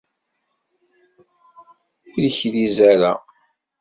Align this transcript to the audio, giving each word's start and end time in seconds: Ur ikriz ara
Ur 2.15 2.21
ikriz 2.29 2.77
ara 2.91 3.11